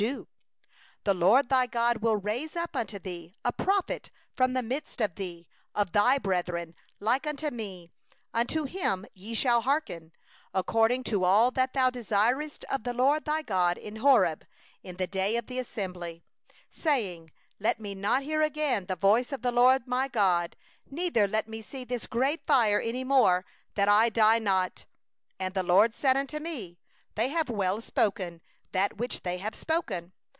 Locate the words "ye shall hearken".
9.13-10.11